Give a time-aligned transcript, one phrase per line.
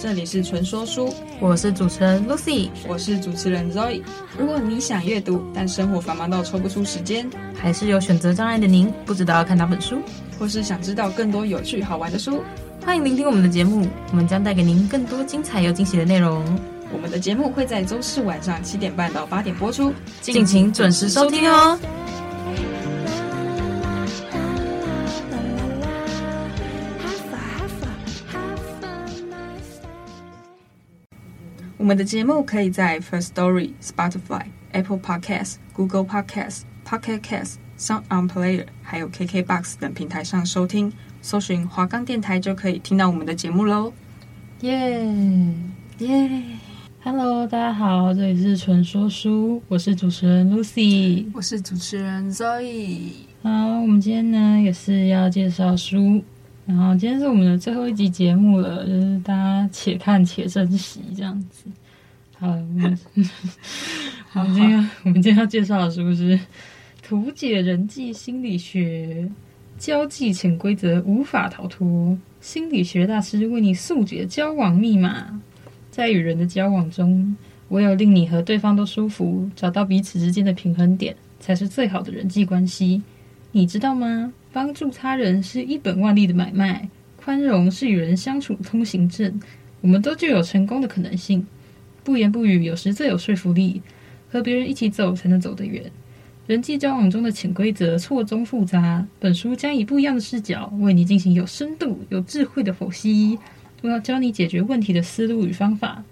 [0.00, 4.00] 这里是纯说书，我是主持人 Lucy，我是主持人 Zoe。
[4.38, 9.98] 如果你想阅读，但生活繁忙到抽不出时间，还是有选择障碍的您，不知道要看哪本书，
[10.38, 12.42] 或是想知道更多有趣好玩的书，
[12.82, 16.42] 欢迎聆听我们的节目，我们将带给您更多精彩又惊喜的内容。
[16.94, 21.78] 我们的节目会在周四晚上七点半到八点播出，敬请准时收听哦。
[31.80, 43.94] 我们的节目可以在 First Story、Spotify、Apple Podcasts、Google Podcasts、Pocket Casts、Sound On Player，还有 KKBox 等平台上收听，搜寻华冈电台就可以听到我们的节目喽。
[44.60, 45.06] 耶
[46.00, 46.42] 耶
[47.02, 53.12] ！Hello，大家好，这里是纯说书，我是主持人 Lucy，我是主持人 Zoe。
[53.42, 56.22] 好，我们今天呢也是要介绍书。
[56.70, 61.64] 然后今天是我们的最后一集节目了，就是大家且看且珍惜这样子。
[62.38, 62.98] 好，我们，
[64.28, 66.38] 好，我们今天我们今天要介绍的书是
[67.02, 69.28] 《图解人际心理学》，
[69.78, 75.40] 交际潜规则无法逃脱，心理学大师为你速解交往密码。
[75.90, 77.36] 在与人的交往中，
[77.70, 83.02] 唯有令你和对方都舒服，找到彼此之间的平衡点，才是最好的人际关系。
[83.50, 84.32] 你知道吗？
[84.52, 89.40] 帮助他人是一本万利的买卖，宽容是与人相处的通行证。
[89.80, 91.46] 我们都具有成功的可能性。
[92.02, 93.80] 不言不语有时最有说服力，
[94.30, 95.90] 和别人一起走才能走得远。
[96.46, 103.38] 人际交往中的潜规则错综复杂，本书将以不一样的视角为你进行有深度、有智慧的剖析。
[103.82, 106.02] 我要教你解决问题的思路与方法，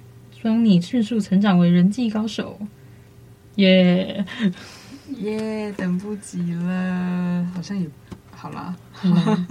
[0.43, 2.59] 帮你迅速成长为人际高手。
[3.57, 4.25] 耶
[5.19, 7.87] 耶，等不及了，好像也。
[8.41, 8.73] 好啦，
[9.03, 9.47] 嗯、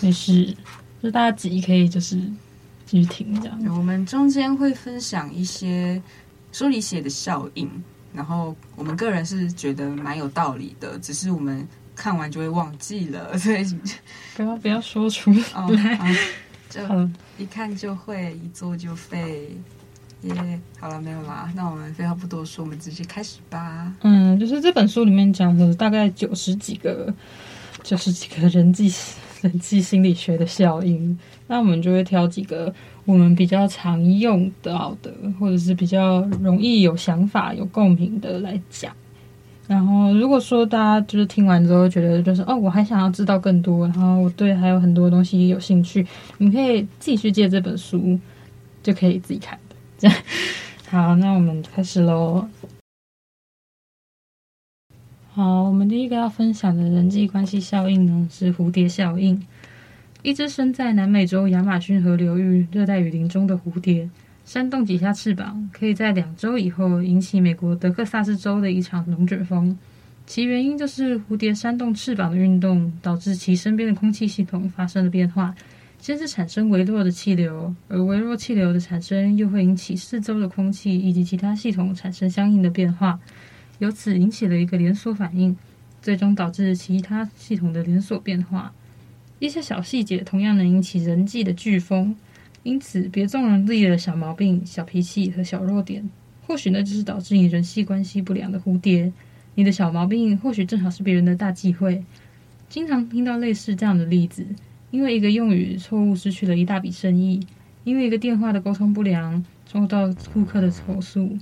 [0.00, 0.56] 没事，
[1.02, 2.16] 就大家自己可以就是
[2.86, 3.76] 继续听这样。
[3.76, 6.00] 我们中间会分享一些
[6.50, 7.70] 书里写的效应，
[8.14, 13.62] 然后我们个人是觉得蛮有道理的，只是我们看完就会忘记了，所以
[14.34, 16.16] 不要不要说出来，
[16.70, 16.80] 就
[17.36, 19.54] 一看就会，一做就废。
[20.22, 23.92] 耶、yeah，好了，没有啦，那我们废话不多说，我们直接开始吧。
[24.00, 27.14] 嗯，就是这本书里面讲的大概九十几个。
[27.82, 28.92] 就是几个人际
[29.42, 32.72] 人际心理学的效应，那我们就会挑几个
[33.06, 38.92] 我们比较常用到的，或者是比较容易有想法、有共鸣的来讲。
[39.66, 46.04] 然后，如果说大家就是听完之后觉得就是哦，我还想要知道更多，然后我对还有很多东西有兴趣，
[46.38, 48.18] 你可以继续借这本书，
[48.82, 49.58] 就可以自己看。
[49.96, 50.16] 这样，
[50.90, 52.46] 好，那我们开始喽。
[55.32, 59.40] 好，我们第一个要分享的人际关系效应呢，是蝴蝶效应。
[60.22, 64.10] 一只生在南美洲亚马逊河流域热带雨林中的蝴蝶，
[64.44, 69.78] 扇动几下翅膀，可以在两周以后引起美国德克萨斯州的一场龙卷风。
[70.26, 75.54] 其原因就是蝴蝶扇动翅膀的运动，导致其身边的空气系统发生了变化。
[76.00, 83.16] 先是产生微弱的气流，而微弱气流的产生又会引起四周的空气以及其他系统产生相应的变化。
[83.80, 85.56] 由此引起了一个连锁反应，
[86.00, 88.72] 最终导致其他系统的连锁变化。
[89.38, 92.14] 一些小细节同样能引起人际的飓风，
[92.62, 96.08] 因此别纵容自己的小毛病、小脾气和小弱点。
[96.46, 99.10] 或许那就是导致你人际关系不良的蝴蝶。
[99.54, 102.04] 你的小毛病或许正好是别人的大忌讳。
[102.68, 104.44] 经常听到类似这样的例子：
[104.90, 107.40] 因为一个用语错误失去了一大笔生意；
[107.84, 111.38] 因为一个电话的沟通不良遭到顾客的投诉。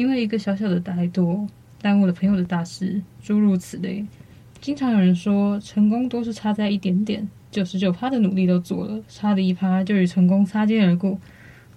[0.00, 1.46] 因为一个小小的怠惰，
[1.78, 4.02] 耽误了朋友的大事，诸如此类。
[4.58, 11.20] 经常有人说，成功都是差在一点点，九十九趴的努力都做了，差的一趴就与成功擦肩而过。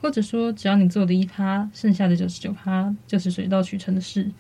[0.02, 4.32] 或者说，只要你做的一趴，剩下的九十九趴就是水到渠成的事。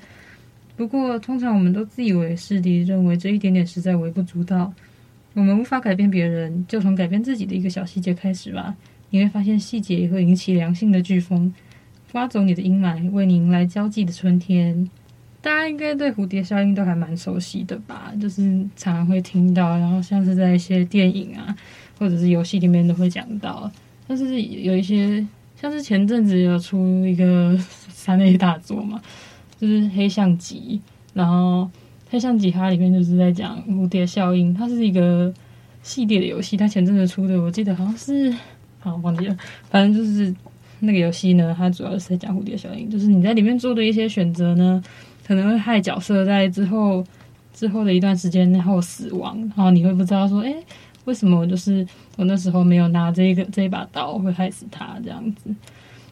[0.77, 4.74] 不过，通常我们都自以为是地认为这一点点实在微不足道。
[5.33, 8.77] 我们无法改变别人，就从改变自己的一个小细节开始吧。
[9.09, 11.53] 你会发现，细节也会引起良性的飓风。
[12.13, 14.89] 挖走你的阴霾，为你迎来交际的春天。
[15.42, 18.13] 大家应该对蝴蝶效应都还蛮熟悉的吧？
[18.21, 18.42] 就是
[18.77, 21.54] 常常会听到，然后像是在一些电影啊，
[22.00, 23.69] 或者是游戏里面都会讲到。
[24.07, 25.25] 但是有一些
[25.60, 27.57] 像是前阵子有出一个
[27.89, 29.01] 三 A 大作嘛，
[29.60, 30.80] 就是黑象集，
[31.13, 31.69] 然后
[32.10, 35.33] 黑象集它里面就是在讲蝴蝶效应，它是一个
[35.81, 38.33] 系列的游戏，它前阵子出的，我记得好像是，
[38.80, 39.36] 好忘记了，
[39.69, 40.33] 反正就是
[40.83, 44.83] 那个游戏呢，它主要是在讲蝴蝶效应，就是你在里面做的一些选择呢，
[45.25, 47.03] 可能会害角色在之后
[47.53, 50.53] 之后的一段时间内后死亡，然后你会不知道说，哎。
[51.06, 51.85] 为什么我就是
[52.15, 55.53] 我那时候没有拿这个这一把刀会害死他这样子？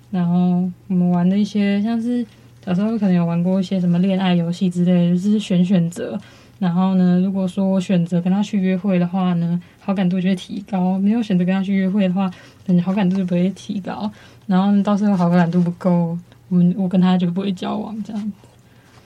[0.10, 2.26] 然后我们玩的一些像是
[2.66, 6.20] 小时候可能有玩过一些什么恋爱游戏之类的，就是选选择。
[6.60, 12.30] 然后呢，如果说我选择跟他去约会的话呢，好感度就会提高；没有选择跟他去约会的话，
[12.68, 14.12] 感觉好感度就不会提高。
[14.52, 16.18] 然后到时候好感度不够，
[16.50, 18.32] 我们我跟他就不会交往这样子。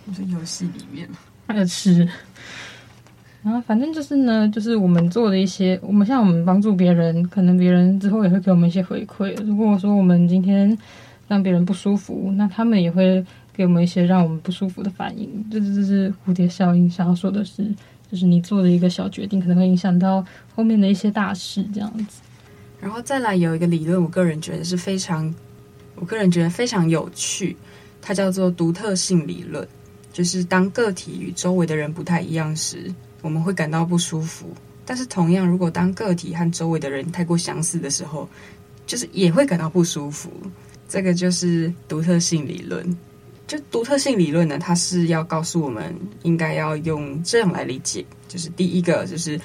[0.08, 2.10] 就是游戏里面嘛，呃是。
[3.44, 9.40] 然后反正就是呢，就是我们做的一些，我们像我们帮助别人，可能别人之后也会给我们一些回馈。
[9.44, 10.76] 如果说我们今天
[11.28, 15.30] 让别人不舒服，那他们也会给我们一些让我们不舒服的反应。
[15.52, 17.64] 这这是蝴蝶效应，想要说的是，
[18.12, 20.26] 就是你做的一个小决定，可能会影响到
[20.56, 22.22] 后面的一些大事，这样子。
[22.86, 25.34] 然后再来有一个理论，我个人觉得是非常，
[25.96, 27.58] 我个人觉得非常有趣，
[28.00, 29.68] 它叫做独特性理论，
[30.14, 32.94] 就是当个体与周围的人不太一样时。
[33.24, 34.54] 我们会感到不舒服，
[34.86, 38.30] 但是同样，如果当个体和周围的人太过相似的时候，
[38.86, 40.30] 就是也会感到不舒服。
[40.88, 42.96] 这个就是独特性理论。
[43.48, 45.92] 就独特性理论呢，它是要告诉我们，
[46.22, 49.42] 应该要用这样来理解：就是第一个，就是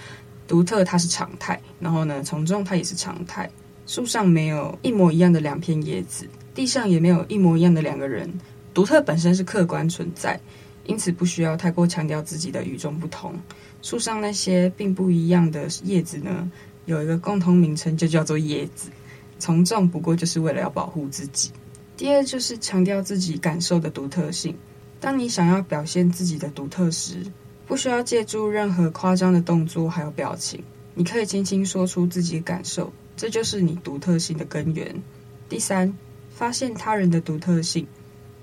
[0.50, 3.48] 独特它是常态，然后呢，从众它也是常态。
[3.86, 8.28] 树上没有一模一样的两片叶子，地上也没有一模一样的两个人。
[8.74, 10.40] 独特本身是客观存在，
[10.86, 13.32] 因此不需要太过强调自己的与众不同。
[13.80, 16.50] 树上那些并不一样的叶子呢，
[16.84, 18.90] 有一个共同名称，就叫做叶子。
[19.38, 21.52] 从众不过就是为了要保护自己。
[21.96, 24.56] 第二就是强调自己感受的独特性。
[24.98, 27.24] 当你想要表现自己的独特时，
[27.70, 30.60] 不需要借助任何夸张的动作还有表情，
[30.92, 35.00] 你可以轻轻说出自己的感受，这就是你独特性的根源。
[35.48, 35.96] 第三，
[36.30, 37.86] 发现他人的独特性。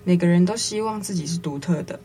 [0.06, 2.00] 每个人都希望自己是独特的，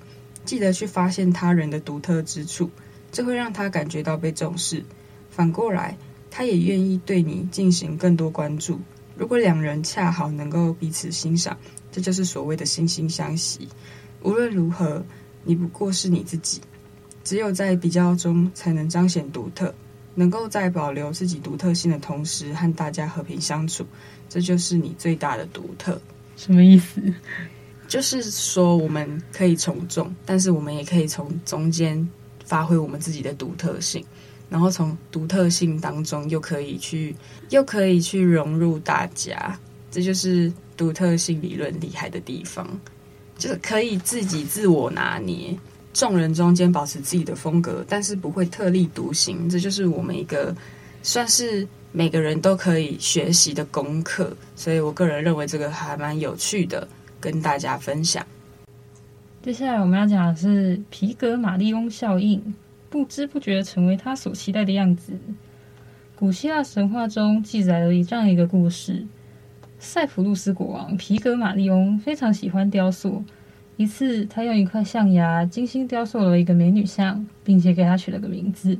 [0.44, 2.68] 记得去发现他人的独特之处。
[3.12, 4.84] 这会让他感觉到被重视，
[5.30, 5.96] 反过来，
[6.28, 8.80] 他也愿意对你进行更多关注。
[9.16, 11.56] 如果两人恰好能够彼此欣赏，
[11.92, 13.68] 这就是所谓的惺惺相惜。
[14.22, 15.04] 无论如何，
[15.44, 16.60] 你不过是你自己。
[17.24, 19.74] 只有在比较中才能彰显独特，
[20.14, 23.84] 能够在保留自己独特性的同时和大家和平相处，
[24.28, 26.00] 这就是你最大的独特。
[26.36, 27.00] 什么意思？
[27.88, 32.08] 就是说我们可以从众，但是我们也可以从中间。
[32.44, 34.04] 发挥我们自己的独特性，
[34.50, 37.16] 然后从独特性当中又可以去，
[37.48, 39.58] 又可以去融入大家，
[39.90, 42.68] 这就是独特性理论厉害的地方，
[43.38, 45.56] 就是可以自己自我拿捏，
[45.92, 50.54] 众人中间保持自己的风格，但是不会特立独行，这就是我们一个
[51.02, 56.88] 算是每个人都可以学习的功课，所以我个人认为这个还蛮有趣的，
[57.20, 58.26] 跟大家分享。
[59.42, 62.54] 接下来我们要讲的是皮格马利翁效应，
[62.88, 65.12] 不知不觉成为他所期待的样子。
[66.14, 69.04] 古希腊神话中记载了这样一个故事：
[69.78, 73.24] 塞浦路斯国王皮格马利翁非常喜欢雕塑。
[73.76, 78.76] 一次，他用一块象牙精心雕塑了一个美女像，并且给她取了个名字。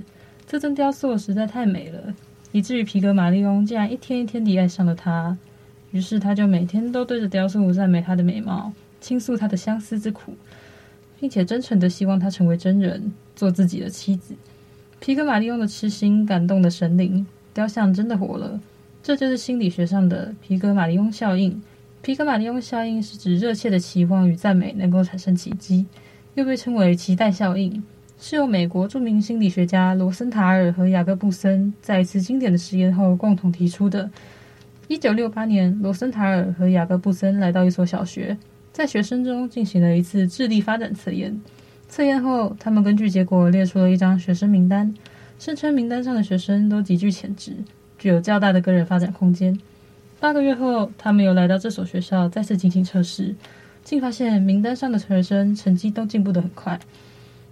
[0.47, 2.14] 这尊雕塑实在太美了，
[2.52, 5.37] 以至于皮格马利翁竟然一天一天地爱上了她。
[5.90, 8.73] 于是，他就每天都对着雕塑赞美她的美貌。
[9.00, 10.33] 倾诉他的相思之苦，
[11.19, 14.33] 并且真诚的希望她成为真人，做自己的妻子。
[15.00, 18.61] 皮格马利翁的痴心感动了神灵，雕像真的活了。
[19.02, 21.61] 这就是心理学上的皮格马利翁效应。
[22.02, 25.87] 皮格马利翁效应是指热切的期望与赞美能够产生奇迹，
[26.35, 27.80] 又被称为期待效应，
[28.18, 34.11] 是由美国著名心理学家罗森塔尔和雅各布森在一次经典的实验后共同提出的。
[34.88, 38.37] 一九六八年，罗森塔尔和雅各布森来到一所小学。
[38.73, 41.40] 在学生中进行了一次智力发展测验。
[41.88, 44.92] 测验后，他们根据结果列出了一张学生名单，
[45.38, 47.54] 声称名单上的学生都极具潜质，
[47.97, 49.56] 具有较大的个人发展空间。
[50.23, 53.35] 八个月后，他们又来到这所学校，再次进行测试，
[53.83, 56.79] 竟发现名单上的学生成绩都进步得很快。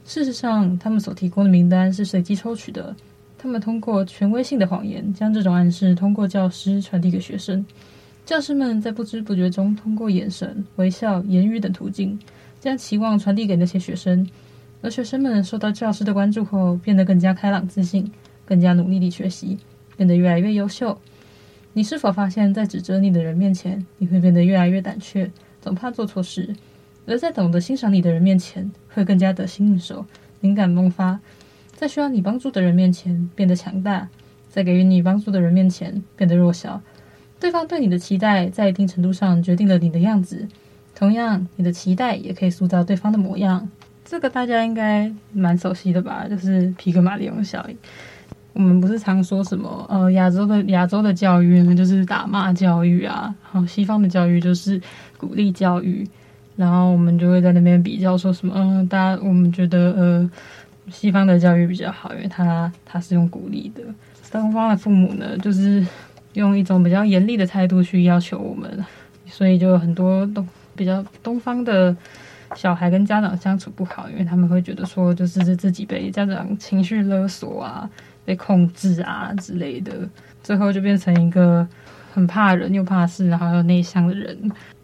[0.05, 2.95] 事实上，他们所提供的名单是随机抽取的。
[3.37, 7.67] 他们通过权威性的谎言，将这种暗示通过教师传递给学生。
[8.25, 12.17] 教师们在不知不觉中，通过眼神、微笑、言语等途径，
[12.61, 14.25] 将期望传递给那些学生。
[14.81, 18.09] 而学生们受到教师的关注后，变得更加开朗、自信，
[18.45, 19.59] 更加努力地学习，
[19.97, 20.97] 变得越来越优秀。
[21.73, 26.53] 你是否发现，在指责你的人面前，你会变得越来越胆怯，总怕做错事；
[27.07, 30.05] 而在懂得欣赏你的人面前，会更加得心应手，
[30.41, 31.19] 灵感迸发；
[31.77, 34.09] 在需要你帮助的人面前，变得强大；
[34.49, 36.83] 在给予你帮助的人面前，变得弱小。
[37.39, 40.49] 对方对你的期待，在一定程度上决定了你的样子。
[40.95, 43.71] 同样，你的期待也可以塑造对方的模样。
[44.05, 46.27] 这个大家应该蛮熟悉的吧？
[46.29, 47.77] 就是皮格马利翁效应。
[48.61, 54.79] 我们不是常说什么呃，亚洲的亚洲的教育呢，就是打骂教育啊，好，西方的教育就是
[55.17, 56.07] 鼓励教育，
[56.57, 60.31] 然后我们就会在那边比较说什么，嗯、大家我们觉得呃，
[60.91, 63.81] 西方的教育比较好，因为他他是用鼓励的，
[64.31, 65.87] 东方的父母呢，就是
[66.35, 68.85] 用一种比较严厉的态度去要求我们，
[69.27, 71.97] 所以就有很多东比较东方的
[72.57, 77.89] 小孩跟家长相处不好，因为他们会觉得说，就是自己被家长情绪勒索啊。
[78.25, 80.09] 被控制啊之类的，
[80.43, 81.67] 最后就变成一个
[82.13, 84.37] 很怕人又怕事，然后又内向的人。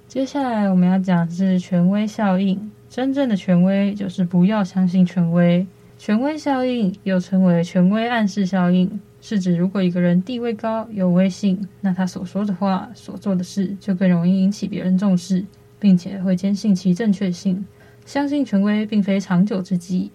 [0.09, 2.71] 接下来我们要讲的是权威效应。
[2.89, 5.67] 真正的权威就是不要相信权威。
[5.99, 15.45] 权威效应又称为权威暗示效应，是指如果一个人地位高、有威信，那他所说的话、所做的事就更容易引起别人重视，
[15.79, 17.65] 并且会坚信其正确性。
[18.05, 20.11] 相信权威并非长久之计。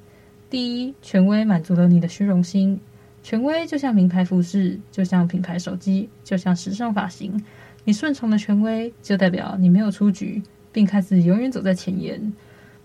[0.49, 2.79] 第一，权威满足了你的虚荣心。
[3.23, 7.41] 权威就像名牌服饰，就像品牌手机，就像时尚发型。
[7.83, 12.33] 你顺从了权威，就代表你没有出局，并开始永远走在前沿。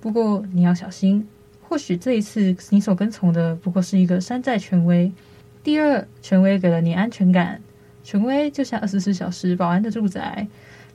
[0.00, 1.26] 不过你要小心，
[1.62, 5.10] 或许这一次你所跟从的不过是一个山寨权威。
[5.64, 7.60] 第二，权威给了你安全感，
[8.04, 10.46] 权威就像二十四小时保安的住宅，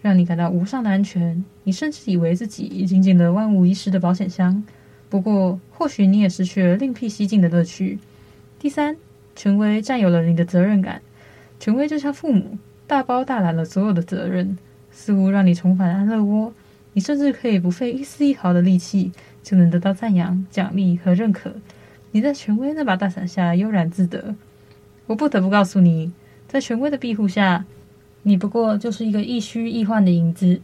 [0.02, 1.44] 让你感到无上的安全。
[1.64, 4.64] 你甚至以为自己已经进了万无一失的保险箱。
[5.10, 8.00] 不过，或许你也失去了另辟蹊径的乐趣。
[8.58, 8.96] 第三。
[9.42, 11.02] 权威占有了你的责任感，
[11.60, 14.56] 权威就像父母，大包大揽了所有的责任，
[14.92, 16.54] 似乎让你重返安乐窝。
[16.94, 21.52] 你甚至可以不费一丝一毫的力气，就能得到赞扬、奖励和认可。
[22.12, 24.36] 你在权威那把大伞下悠然自得。
[25.08, 26.12] 我不得不告诉你，
[26.48, 27.66] 在权威的庇护下，
[28.22, 30.62] 你不过就是一个易虚易幻的影子。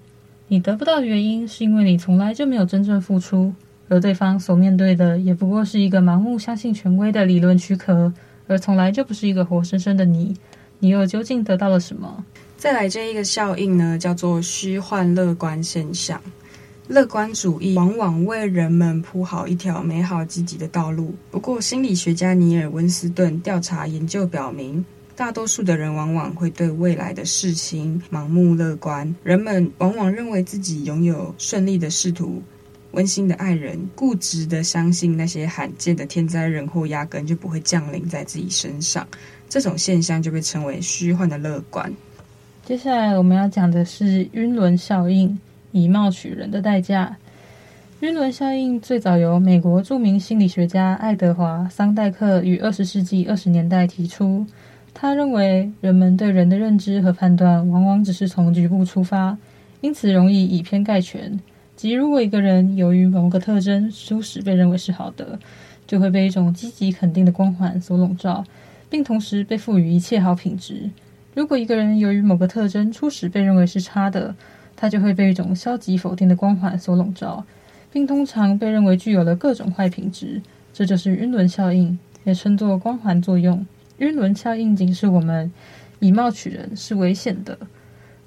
[0.50, 3.56] 你得不到的原因，是因为你从来就没有真正付出，
[3.90, 8.14] 而对方所面对的，也不过是一个盲目相信权威的理论躯壳。
[8.48, 10.36] 而从来就不是一个活生生的你，
[10.80, 12.26] 你又究竟得到了什么？
[12.58, 16.20] 再来这一个效应呢，叫做虚幻乐观现象。
[16.88, 21.14] 乐观主义往往为人们铺好一条美好积极的道路。
[21.30, 29.14] 不过，心理学家尼尔温斯顿调查研究表明，大多数的人往往会对未来的事情盲目乐观。
[29.22, 32.42] 人们往往认为自己拥有顺利的仕途。
[32.98, 39.08] 温馨的爱人，固执的相信那些罕见的天灾人祸压根就不会降临在自己身上，
[39.48, 41.94] 这种现象就被称为虚幻的乐观。
[42.66, 45.38] 接下来我们要讲的是晕轮效应，
[45.72, 47.16] 以貌取人的代价。
[48.00, 54.44] 晕轮效应最早由美国著名心理学家爱德华·桑代克于二十世纪二十年代提出。
[54.92, 59.38] 他认为人们对人的认知和判断往往只是从局部出发，
[59.82, 61.40] 因此容易以偏概全。
[61.78, 65.38] 即如果一个人由于某个特征初始被认为是好的，
[65.86, 68.44] 就会被一种积极肯定的光环所笼罩，
[68.90, 70.90] 并同时被赋予一切好品质；
[71.36, 74.36] 如果一个人由于某个特征初始被认为是差的，
[74.76, 77.46] 他就会被一种消极否定的光环所笼罩，
[77.92, 80.42] 并通常被认为具有了各种坏品质。
[80.74, 83.64] 这就是晕轮效应，也称作光环作用。
[84.00, 85.52] 晕轮效应警示我们，
[86.00, 87.56] 以貌取人是危险的。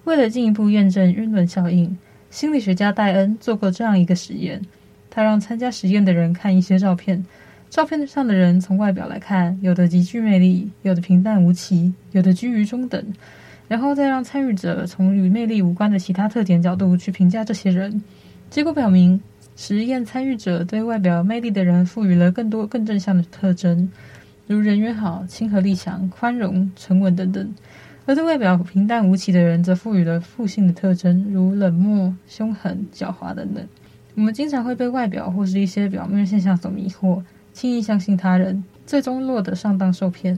[0.04, 1.98] 为了进一步验证晕轮效应，
[2.30, 4.62] 心理学家戴恩做过这样一个实验，
[5.10, 7.24] 他让参加实验的人看一些照片，
[7.68, 13.04] 照片上的人从外表来看，有的极具魅力，有的平淡无奇，有的居于中等，
[13.66, 18.00] 然后再让参与者从与魅力无关的其他特点角度去评价这些人。
[18.48, 19.20] 结果表明，
[19.56, 23.90] 实验参与者对外表魅力的人赋予了更多更正向的特征，
[24.46, 27.52] 如人缘好、亲和力强、宽容、沉稳等等。
[28.06, 33.64] 而对外表平淡无奇的人，则赋予了负性的特征，如冷漠、凶狠、狡猾等等。
[34.16, 40.36] 我们经常会被外表或是一些表面现象所迷惑，轻易相信他人，最终落得上当受骗。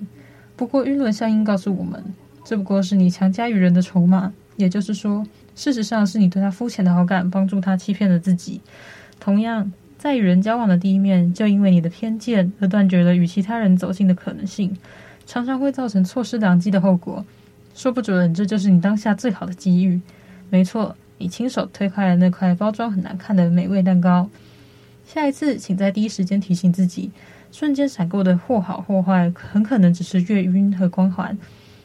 [0.54, 2.02] 不过，晕轮效应告诉我们，
[2.44, 4.32] 这不过是你强加于人的筹码。
[4.56, 5.26] 也就是说，
[5.56, 8.60] 事实上是你对他肤浅的好感，帮助他欺骗了自己。
[9.18, 14.76] 同样，在与人交往的第一面，就因为你的偏见而断绝了与其他人走近的可能性，
[15.26, 17.24] 常常会造成错失良机的后果。
[17.74, 20.00] 说不准，这就是你当下最好的机遇。
[20.50, 24.28] 没错，你亲手推开了那块包装很难看的美味蛋糕。
[25.06, 27.10] 下一次，请在第一时间提醒自己，
[27.50, 31.36] 瞬间闪过的或好或坏，很可能只是月晕和光环。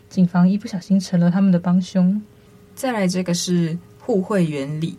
[0.09, 2.21] 谨防一不小心成了他们的帮凶。
[2.75, 4.97] 再来，这个是互惠原理。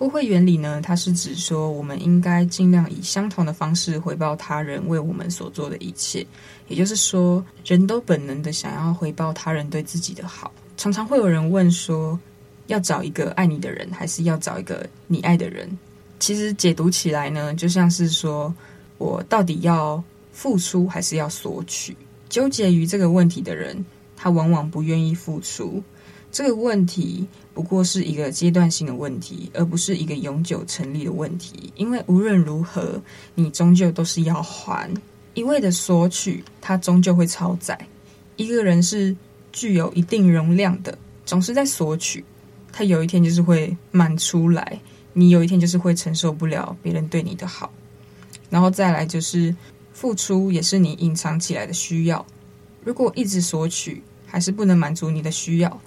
[0.00, 6.26] 互惠原理呢，它是指说，我们应该尽量以相同的方式回报他人为我们所做的一切。
[6.68, 10.50] 也就是说，人都本能的想要回报他人对自己的好。
[10.78, 12.18] 常常会有人问说，
[12.68, 15.68] 要找一个爱你的人，还是要找一个你爱的人？
[16.18, 18.54] 其实解读起来呢，就像是说
[18.96, 20.02] 我到底要
[20.32, 21.94] 付出还是要索取？
[22.30, 23.84] 纠结于这个问题的人，
[24.16, 25.82] 他往往不愿意付出。
[26.32, 31.72] 这个问题不过是一个阶段性的问题，而不是一个永久成立的问题。
[31.76, 33.02] 因为无论如何，
[33.34, 34.88] 你终究都是要还。
[35.34, 37.78] 一味的索取，它终究会超载。
[38.36, 39.14] 一个人是
[39.52, 40.96] 具有一定容量的，
[41.26, 42.24] 总是在索取，
[42.72, 44.80] 他有一天就是会满出来。
[45.12, 47.72] 你有一天就是会承受不了别人对你的好。
[48.48, 49.54] 然后再来就是
[49.92, 52.24] 付出，也是你隐藏起来的需要。
[52.84, 55.80] 如果一直索取，还是不能满足你的需要。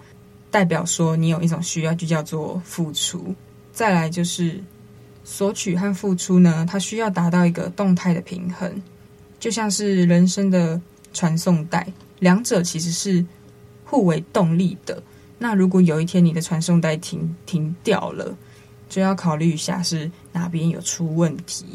[0.53, 3.33] 代表说你有一种需要，就叫做付出。
[3.71, 4.63] 再来就是
[5.23, 8.71] 索取和付出呢，它需要达到一个动态的平衡，
[9.39, 10.79] 就像是人生的
[11.11, 13.25] 传送带，两者其实是
[13.83, 15.01] 互为动力的。
[15.39, 18.37] 那如果有一天你的传送带停停掉了，
[18.87, 21.65] 就要考虑一下是哪边有出问题。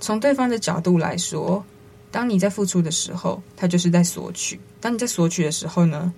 [0.00, 1.64] 从对方的角度来说，
[2.10, 6.12] 当你在付出的时候，他就是在索取；当你在索取的时候呢，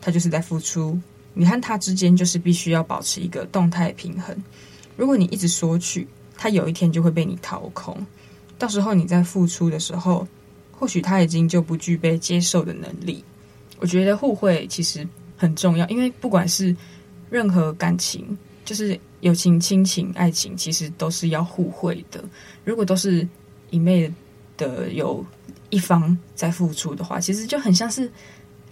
[0.00, 0.96] 他就是在付出。
[1.34, 4.34] 你和他之间就是必须要保持一个动态平衡。
[4.96, 7.94] 如果你一直索取，他有一天就会被你掏空。
[8.56, 10.26] 到时候你在付出的时候，
[10.70, 13.22] 或许他已经就不具备接受的能力。
[13.80, 16.74] 我觉得互惠其实很重要，因为不管是
[17.28, 22.24] 任何感情，就是友情、亲情、爱情，其实都是要互惠的。
[22.64, 23.26] 如果都是
[23.70, 24.12] 一昧
[24.56, 25.26] 的有
[25.70, 28.08] 一方在付出的话，其实就很像是。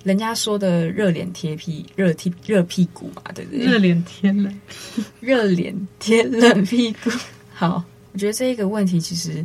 [0.03, 3.65] 人家说的热脸贴屁热贴热屁股嘛，对不对？
[3.65, 4.61] 热脸贴冷，
[5.21, 7.11] 热脸贴冷屁股。
[7.53, 7.83] 好，
[8.13, 9.45] 我觉得这一个问题其实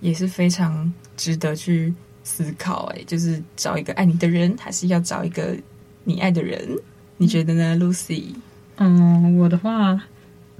[0.00, 1.92] 也是非常值得去
[2.22, 2.84] 思考。
[2.94, 5.56] 哎，就是找一个爱你的人，还是要找一个
[6.04, 6.68] 你爱的人？
[7.16, 8.24] 你觉得呢，Lucy？
[8.76, 10.00] 嗯，我的话，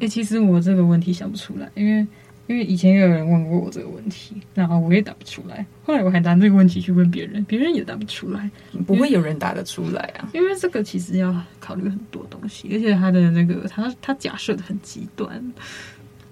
[0.00, 2.06] 哎，其实我这个问题想不出来，因为。
[2.48, 5.66] 因为以前也有人问过我这个问题，然后我也答不出来。
[5.86, 8.50] 后来我还拿这个问题去问别人，别人也答不出来。
[8.84, 10.28] 不会有人答得出来啊？
[10.34, 15.40] 因为这个其实要考虑很多东西，而且他的那个他他假设的很极端。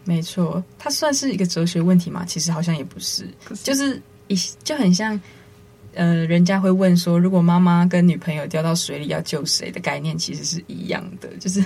[0.03, 2.25] 没错，他算是一个哲学问题嘛？
[2.25, 5.19] 其实好像也不是，是就是一就很像，
[5.95, 11.65] 呃，人家会问说，如果妈妈跟女朋友掉到水里要救谁的概念，其实是一样的，就是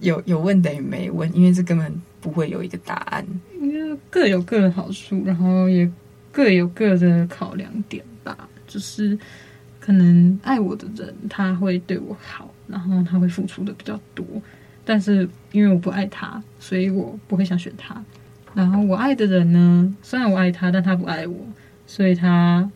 [0.00, 1.90] 有有问等于没问，因为这根本
[2.20, 3.26] 不会有一个答案。
[3.60, 5.90] 因为各有各的好处，然后也
[6.32, 8.48] 各有各的考量点吧。
[8.66, 9.18] 就是
[9.78, 14.24] 可能爱我的人，他会对我好，然后他会付出的比较多。
[14.84, 18.02] 但是因为我不爱他，所以我不会想选他。
[18.54, 21.36] 然后我爱的人呢，虽然我爱他，但他不爱我，
[21.86, 22.68] 所以他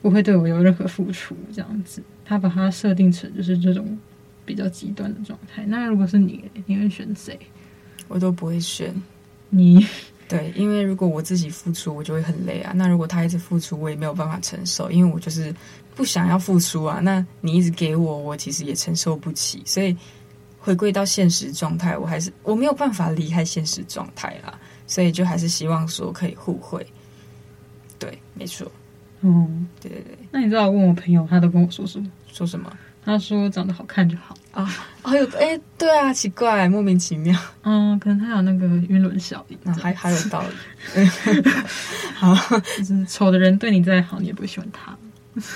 [0.00, 1.36] 不会对我有任何付出。
[1.52, 3.98] 这样子，他把他设定成就是这种
[4.44, 5.64] 比较极端的状态。
[5.66, 7.38] 那如果是你，你会选谁？
[8.06, 8.94] 我都不会选
[9.48, 9.84] 你。
[10.30, 12.72] 对，因为如果我自己付出，我就会很累啊。
[12.72, 15.52] 那如果他一直付出，我也没有办法承受，因为我就是
[15.96, 17.00] 不想要付出啊。
[17.02, 19.60] 那你一直给我，我其实也承受不起。
[19.66, 19.96] 所以
[20.60, 24.56] 回归到现实状态，我还是我没有办法离开现实状态啦。
[24.86, 26.86] 所以就还是希望说可以互惠。
[27.98, 28.70] 对，没错。
[29.22, 30.18] 嗯，对对对。
[30.30, 32.10] 那你知道我问我朋友，他都跟我说什么？
[32.32, 32.72] 说什么？
[33.04, 34.64] 他说长得好看就好啊，
[35.02, 37.38] 还有哎，对啊，奇怪，莫名其妙。
[37.62, 41.06] 嗯，可能他有那个晕轮效应，那还还有道理。
[42.14, 42.34] 好，
[42.78, 44.96] 就是丑的人对你再好，你也不会喜欢他。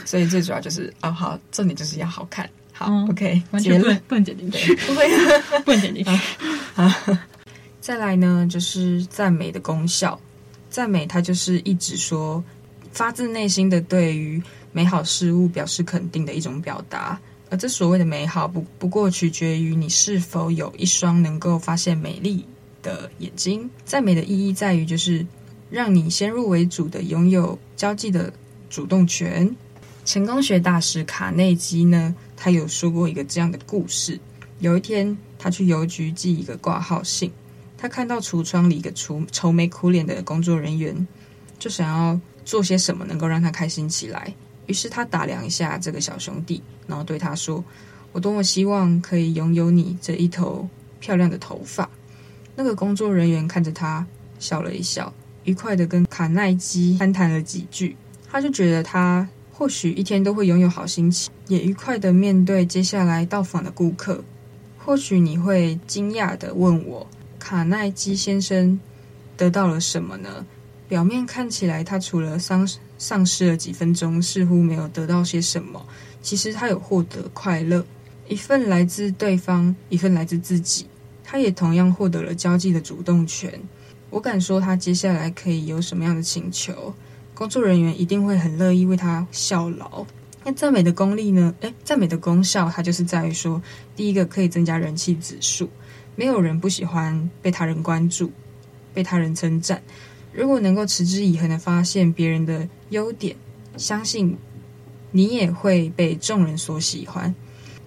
[0.04, 2.48] 所以最主要就是啊，好，重点就是要好看。
[2.72, 5.04] 好，OK，完全不能不能剪进去，不会
[5.64, 6.10] 不能剪进去。
[6.74, 6.90] 好，
[7.80, 10.18] 再来呢，就是赞美的功效。
[10.70, 12.42] 赞美它就是一直说
[12.90, 17.20] 发自内心的对于美好事物表示肯定的一种表达。
[17.56, 22.44] 这所谓的美好不，不不过取决于你是否有一双能够发现美丽
[22.82, 23.70] 的眼睛。
[23.84, 25.26] 赞美的意义在于，就是
[25.70, 28.32] 让你先入为主的拥有交际的
[28.68, 29.54] 主动权。
[30.04, 34.20] 成功学大师卡内基呢，他有说过一个这样的故事：
[34.58, 37.32] 有一天，他去邮局寄一个挂号信，
[37.78, 41.08] 他看到橱窗里一个愁愁眉苦脸的工作人员，
[41.58, 44.34] 就想要做些什么能够让他开心起来。
[44.66, 47.62] 于是他打量一下这个小兄弟，然后对他说
[48.12, 50.68] ：“我多么希望可以拥有你这一头
[51.00, 51.88] 漂亮的头发。”
[52.56, 54.06] 那个工作人员看着他，
[54.38, 55.12] 笑了一笑，
[55.44, 57.96] 愉快的跟卡耐基攀谈了几句。
[58.30, 64.22] 他就觉得他或许一天都会拥有好心情，也愉快的面对接下来到访的顾客。
[64.78, 67.06] 或许你会惊讶的问我，
[67.38, 68.78] 卡耐基先生
[69.36, 70.44] 得到了什么呢？
[70.88, 72.68] 表面看起来，他除了丧
[72.98, 75.84] 丧失了几分钟，似乎没有得到些什么。
[76.22, 77.84] 其实他有获得快乐，
[78.28, 80.86] 一份来自对方，一份来自自己。
[81.22, 83.52] 他也同样获得了交际的主动权。
[84.10, 86.94] 我敢说，他接下来可以有什么样的请求，
[87.34, 90.06] 工作人员一定会很乐意为他效劳。
[90.44, 91.54] 那赞美的功力呢？
[91.60, 93.60] 诶，赞美的功效，它就是在于说，
[93.96, 95.68] 第一个可以增加人气指数。
[96.14, 98.30] 没有人不喜欢被他人关注，
[98.92, 99.82] 被他人称赞。
[100.34, 103.36] 如果能够持之以恒地发现别人的优点，
[103.76, 104.36] 相信
[105.12, 107.32] 你也会被众人所喜欢。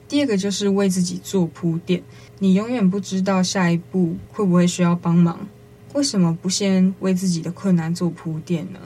[0.08, 2.02] 第二个就是为自己做铺垫，
[2.40, 5.46] 你永远不知道下一步会不会需要帮忙，
[5.94, 8.80] 为什么不先为自己的困难做铺垫呢？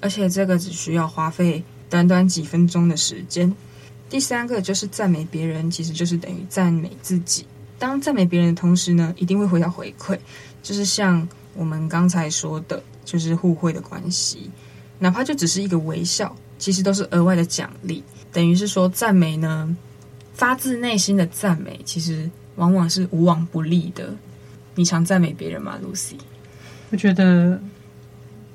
[0.00, 3.54] 而且这个只需要花费短短几分钟的时间。
[4.08, 7.44] 第三个就是赞美别人，其实就是等于赞美自己。
[7.78, 10.18] 当赞美别人的同时呢，一定会回到回馈，
[10.62, 12.82] 就是像我们刚才说的。
[13.04, 14.50] 就是互惠的关系，
[14.98, 18.02] 哪怕就只是一个微笑，其实都是额外的奖励。
[18.32, 19.76] 等于是说，赞美呢，
[20.32, 24.10] 发自内心的赞美，其实往往是无往不利的。
[24.74, 26.14] 你常赞美别人吗，Lucy？
[26.90, 27.60] 我觉得，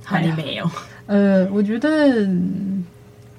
[0.03, 0.67] 好，你没有。
[1.05, 2.27] 呃，我觉得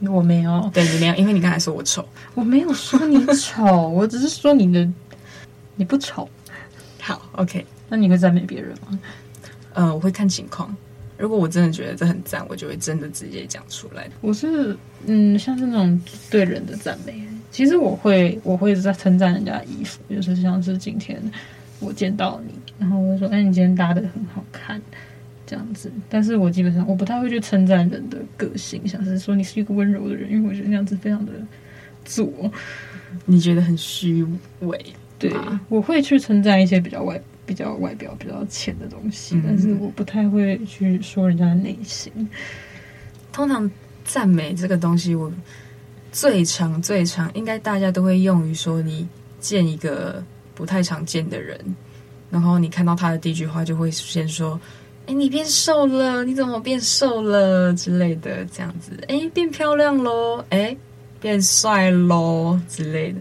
[0.03, 0.71] 我没有。
[0.73, 2.09] 对，你没有，因为你刚才说我丑。
[2.35, 4.89] 我没有说你丑， 我只是说你的
[5.75, 6.29] 你不丑。
[7.01, 7.67] 好，OK。
[7.89, 8.97] 那你会赞美别人吗？
[9.75, 10.75] 呃，我会看情况。
[11.19, 14.09] 如果我真的觉得这很赞，我就会真的直接讲出来。
[14.21, 17.15] 我是嗯，像是那种对人的赞美，
[17.51, 21.21] 其实我会我会在称赞人家的衣服，就是像是今天
[21.79, 24.81] 我见到你，然后我说：“哎，你今天搭的很好看。”
[25.47, 25.91] 这样子。
[26.09, 31.33] 但是我基本上我不太会去称赞人的个性，像是说你是一个温柔的人，因为我觉得那样子非常的
[32.05, 32.29] 作。
[33.27, 34.25] 你觉得很虚
[34.61, 34.79] 伪？
[35.19, 35.35] 对，
[35.69, 37.21] 我会去称赞一些比较外。
[37.51, 42.13] 比较外表比较浅的东西，嗯，但是我不太会去说人家的内心。
[43.33, 43.69] 通常
[44.05, 45.33] 赞美这个东西，我
[46.13, 49.05] 最常最常应该大家都会用于说，你
[49.41, 50.23] 见一个
[50.55, 51.59] 不太常见的人，
[52.31, 54.61] 然后你看到他的第一句话就会先说
[55.09, 58.93] ：“哎，你变瘦了，你怎么变瘦了？”之类的，这样子。
[59.09, 60.77] 哎，变漂亮喽，哎，
[61.21, 63.21] 变帅喽之类的。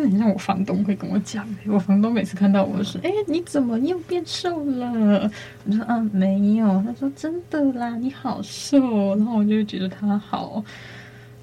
[0.00, 5.28] 那你像我房东会跟我讲，我房东每次看到我说：“哎，你怎么又变瘦了？”
[5.66, 8.78] 我说：“嗯，没有。”他说：“真的啦，你好瘦。”
[9.18, 10.62] 然后我就觉得他好，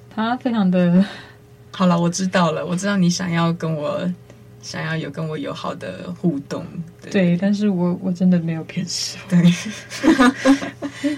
[0.08, 1.04] 他非常的。
[1.70, 4.00] 好了，我知道了，我知道你想要跟我。
[4.66, 6.66] 想要有跟我友好的互动，
[7.00, 9.40] 对，对，但是我我真的没有变瘦，对，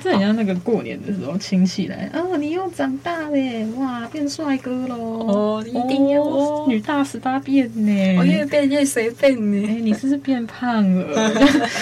[0.02, 11.32] 这很像那个过年的时候亲戚来，哦，你又长大了，哇，变帅哥喽，哦，一定要、哦、女大十八变呢，我、哦、越变越随便呢，哎，你是不是变胖了？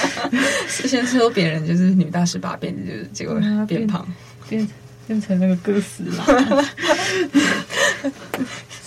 [0.71, 3.35] 之前说别人就是女大十八变，就是结果
[3.67, 4.07] 变胖，
[4.49, 4.69] 变变，
[5.09, 6.25] 变成那个哥斯拉，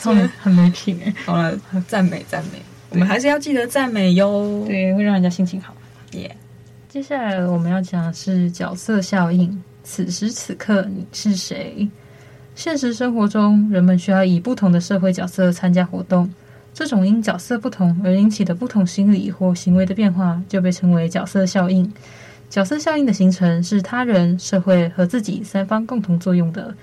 [0.01, 2.61] 很很没品哎，好了，赞美赞美。
[2.91, 5.75] 我们还是要记得赞美哟，对，会让人家心情好。
[6.13, 9.61] 耶、yeah.，接下来我们要讲的是角色效应。
[9.83, 11.87] 此时此刻你是谁？
[12.55, 16.31] 现实生活中，人们需要以不同的社会角色参加活动，
[16.73, 21.91] 这种因角色不同而引起的不同心理或行为的变化，就被称为角色效应。
[22.49, 26.75] 角色效应的形成是他人、社会和自己三方共同作用的，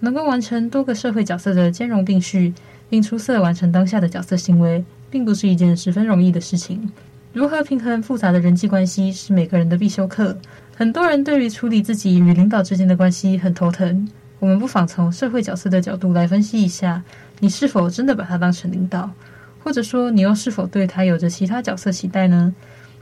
[0.00, 2.52] 能够完成多个社会角色的兼容并蓄，
[2.88, 4.82] 并出色完成当下的角色行为。
[5.10, 6.90] 并不是一件十分容易的事情。
[7.32, 10.36] 如何平衡复杂的人际关系是每个人的必修课。
[10.74, 14.08] 很多人对于处理自己与领导之间的关系很头疼。
[14.38, 17.02] 我们不妨从社会角色的角度来分析一下：
[17.38, 19.10] 你是否真的把他当成领导，
[19.62, 22.54] 或者说你又是否对他有着其他角色期待呢？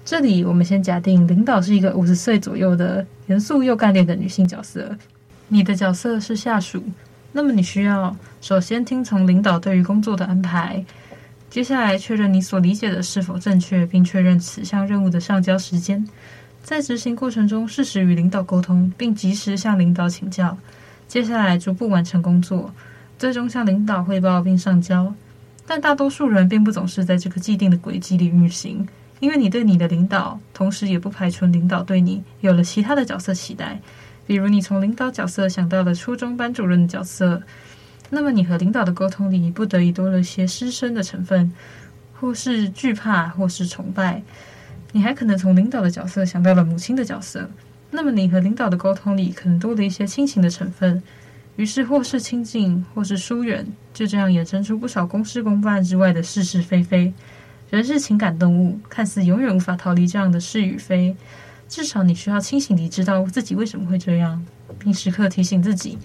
[0.04, 4.90] 这里我们先假定领导是一个五十岁左右的严肃又干练的女性角色，
[5.46, 6.82] 你的角色是下属。
[7.30, 10.84] 那么你需要首先听从领导对于工作的安排。
[11.50, 16.06] 接下来确认你所理解的是否正确，并确认此项任务的上交时间。
[16.62, 20.56] 在执行过程中，适时与领导沟通，并及时向领导请教。
[21.06, 22.70] 接下来逐步完成工作，
[23.18, 25.14] 最终向领导汇报并上交。
[25.66, 28.86] 但大多数人并不总是在这个既定的轨迹里运行，
[29.20, 33.80] 因为你对你的领导，同时也不排除领导对你有了其他的角色期待，
[34.26, 37.42] 比如你从领导角色想到了初中班主任的角色。
[38.10, 41.52] 那么，你和领导的沟通里不得已多了些师生的成分，
[42.18, 44.22] 或是惧怕，或是崇拜。
[44.92, 47.48] 你还可能从领导的角色想到了母亲的角色。
[47.90, 51.02] 那么，你和领导的沟通里可能多了一些亲情的成分，
[51.56, 57.12] 于是或是亲近，或是疏远，就这样衍生出不少公事公办之外的是是非非。
[57.68, 61.14] 人是情感动物，看似永远无法逃离这样的是与非。
[61.68, 64.42] 至少你需要清醒地知道自己为什么会这样，
[64.78, 65.98] 并时刻提醒自己，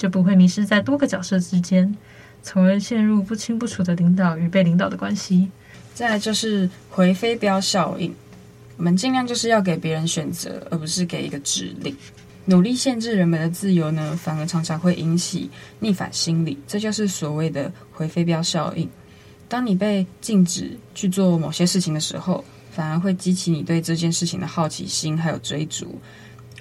[0.00, 1.94] 就不会迷失在多个角色之间，
[2.42, 5.50] 从而陷入不清不楚的领导与被领导的关系。
[5.92, 8.14] 再来就是回飞镖效应，
[8.78, 11.94] 我们尽量就是要给别人选择，而不是给一个指令。
[12.46, 18.88] 努力限制人们的自由呢，反而常常会引起逆反心理，这就是所谓的回飞镖效应。
[19.50, 26.00] 当你被禁止去做某些事情的时候，反而会激起你对这件事情的好奇心，还有追逐。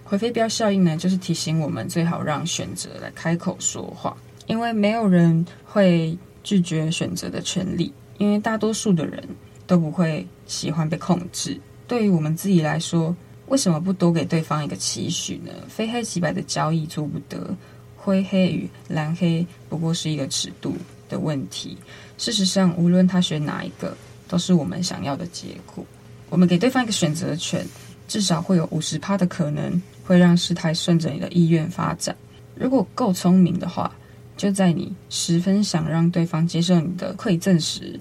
[0.09, 4.17] 回飞镖效应呢，就是提醒我们最好让选择来开口说话，
[4.47, 9.23] 因为没有人会拒绝选择的权利，因为大多数的人
[9.67, 11.61] 都不会喜欢被控制。
[11.87, 13.15] 对于我们自己来说，
[13.49, 15.51] 为什么不多给对方一个期许呢？
[15.67, 17.55] 非黑即白的交易做不得，
[17.95, 20.75] 灰黑与蓝黑不过是一个尺度
[21.07, 21.77] 的问题。
[22.17, 23.95] 事实上，无论他选哪一个，
[24.27, 25.85] 都是我们想要的结果。
[26.31, 27.63] 我们给对方一个选择权，
[28.09, 32.13] 至少会有五十趴的可能会让事态顺着你的意愿发展。
[32.55, 33.89] 如果够聪明的话，
[34.35, 37.97] 就在你十分想让对方接受你的馈赠时，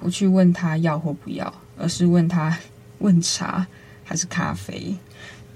[0.00, 2.58] 不去问他要或不要，而是问他
[2.98, 3.64] 问茶
[4.02, 4.92] 还是咖啡。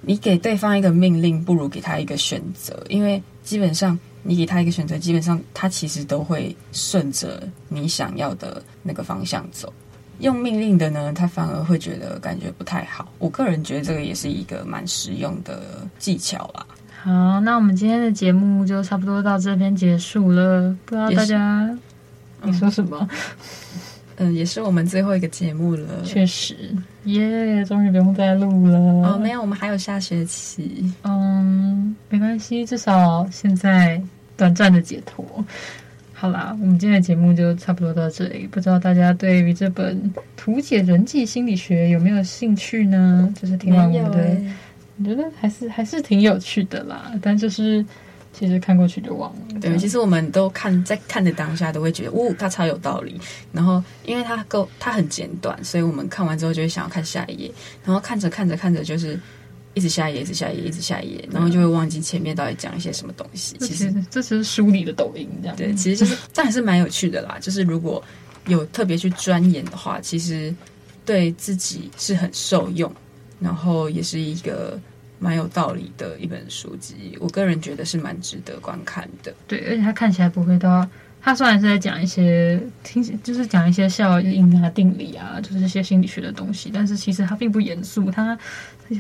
[0.03, 3.99] 你给对方一个命令，不如给他一个选择，因为基本上。
[4.23, 9.73] 你给他一个选择，基本上他其实都会顺着你想要的那个方向走。
[10.21, 13.11] 用命令的呢，他反而会觉得感觉不太好。
[13.19, 16.65] 我个人觉得这个也是一个蛮实用的技巧啦。
[17.03, 20.77] 好，那我们今天的节目就差不多到这边结束了。
[20.85, 21.71] 不知道大家
[22.43, 23.09] 你说什么？
[24.17, 26.03] 嗯，也是我们最后一个节目了。
[26.05, 26.55] 确实，
[27.05, 28.79] 耶，终于不用再录了。
[28.79, 30.93] 哦，没有，我们还有下学期。
[31.05, 33.99] 嗯，没关系，至少现在
[34.37, 35.25] 短暂的解脱。
[36.21, 38.47] 好啦，我们今天的节目就差不多到这里。
[38.47, 39.97] 不知道大家对于这本
[40.37, 43.33] 《图解人际心理学》有没有兴趣呢？
[43.41, 44.53] 就是听完我们的，
[44.99, 47.11] 我觉得还是还是挺有趣的啦。
[47.23, 47.83] 但就是。
[48.33, 49.61] 其实看过去就忘了。
[49.61, 53.21] 对，其实我们都看在看的当下都会觉得，呜，它超有道理。
[53.53, 57.51] 然后，因为它够，它很简短，所以我们看完之后就会想要看下一页。
[57.85, 59.19] 然后看着看着看着，就是
[59.75, 63.57] 一直下一页，一直下一页，一直下一页，然后就会忘记前面到底讲一些什么东西。
[63.59, 67.39] 其实这是书里的抖音，这样对，其实就是，但还是蛮有趣的啦。
[67.41, 68.03] 就是如果
[68.47, 70.55] 有特别去钻研的话，其实
[71.05, 72.93] 对自己是很受用，
[73.39, 74.79] 然后也是一个。
[75.23, 79.31] 蛮有道理的一本书籍，我个人觉得是蛮值得观看的。
[79.47, 80.89] 对，而且它看起来不会到，
[81.21, 88.39] 它虽然是在讲一些听，就是讲一些效应啊、定理啊，就是一些心理学的东西，但是其实它并不严肃，它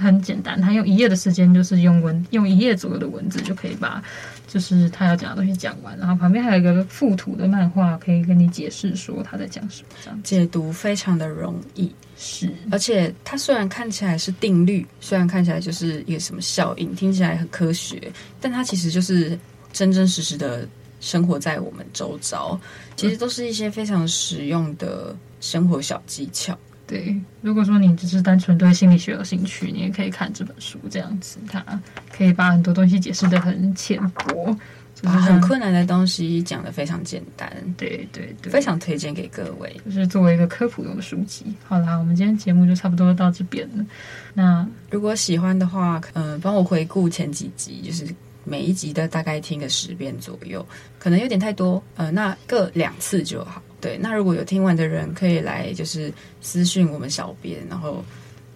[0.00, 4.02] 很简单，他用一页的时间，就是用文用一页左右的文字就可以把。
[4.46, 9.88] 就是他要讲的东西讲完，然后旁边还有一个附图的漫画，可以跟你解释说他在讲什么。
[10.02, 12.52] 这样解读非常的容易，是。
[12.68, 19.38] 而且它虽然看起来是定律，虽然看起来就是一个什么效应，听起来很科学，但它其实就是
[19.72, 20.66] 真真实实的
[21.00, 22.58] 生活在我们周遭，
[22.94, 26.56] 其实都是一些非常实用的生活小技巧。
[26.86, 31.64] 对，如果说你只是单纯对心理学有兴趣，你也可以看这本书，这样子，它
[32.10, 34.56] 可以把很多东西解释的很浅薄，
[35.00, 37.48] 就是很困难的东西讲的非常简单。
[37.76, 41.46] 对对对，非常推荐给各位，就是作为一个科普用的书籍。
[41.62, 43.86] 好啦，我们今天节目就差不多到这边了。
[44.34, 48.04] 那如果喜欢的话，嗯、呃，帮我回顾前几集，就是
[48.44, 50.64] 每一集的大概听个十遍左右，
[50.98, 53.62] 可能有点太多，呃，那各两次就好。
[53.80, 58.04] 对，那如果有听完的人，可以来就是私讯我们小编，然后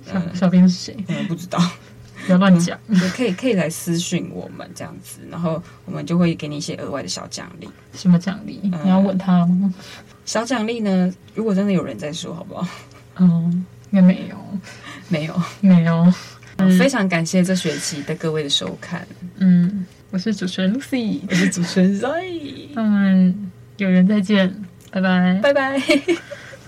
[0.07, 0.97] 小小编是谁？
[1.09, 1.59] 嗯，不知道，
[2.27, 2.79] 不要乱讲。
[2.89, 7.69] 也可以可以来私讯我们这样子，然后我们就会给你一些额外的小奖励。
[7.95, 8.61] 什么奖励？
[8.65, 9.73] 嗯、你要问他吗？
[10.27, 11.11] 小奖励呢？
[11.35, 12.69] 如果真的有人在说，好不好？
[13.17, 14.37] 嗯，应该没有，
[15.09, 16.13] 没有，没有。
[16.59, 19.07] 嗯、非常感谢这学期的各位的收看。
[19.39, 22.69] 嗯，我是主持人 Lucy，我是主持人 Zoe。
[22.77, 24.55] 嗯，有缘再见。
[24.91, 25.83] 拜拜，拜拜。